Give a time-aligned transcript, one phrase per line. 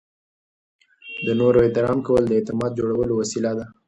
[1.25, 3.65] د نورو احترام کول د اعتماد جوړولو وسیله ده.